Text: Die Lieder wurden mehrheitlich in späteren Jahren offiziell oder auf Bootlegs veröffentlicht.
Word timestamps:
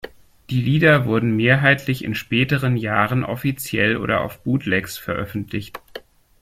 Die 0.49 0.59
Lieder 0.59 1.05
wurden 1.05 1.35
mehrheitlich 1.35 2.03
in 2.03 2.15
späteren 2.15 2.75
Jahren 2.75 3.23
offiziell 3.23 3.97
oder 3.97 4.21
auf 4.21 4.39
Bootlegs 4.43 4.97
veröffentlicht. 4.97 5.79